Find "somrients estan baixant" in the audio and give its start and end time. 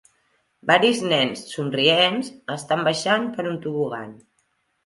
1.51-3.31